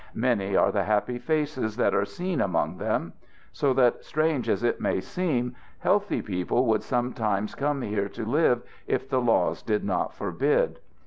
[0.15, 3.13] Many are the happy faces that are seen among them;
[3.51, 8.63] so that, strange as it may seem, healthy people would sometimes come here to live
[8.87, 10.79] if the laws did not forbid.